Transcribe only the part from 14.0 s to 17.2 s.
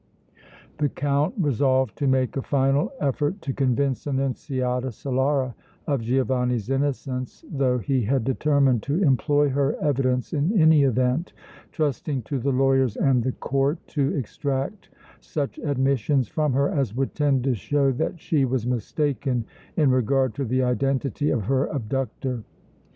extract such admissions from her as would